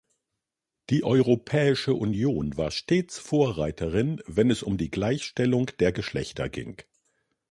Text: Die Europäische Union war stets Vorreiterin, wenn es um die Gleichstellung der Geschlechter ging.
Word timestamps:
Die 0.89 1.03
Europäische 1.03 1.93
Union 1.93 2.57
war 2.57 2.71
stets 2.71 3.19
Vorreiterin, 3.19 4.19
wenn 4.25 4.49
es 4.49 4.63
um 4.63 4.77
die 4.79 4.89
Gleichstellung 4.89 5.67
der 5.79 5.91
Geschlechter 5.91 6.49
ging. 6.49 6.77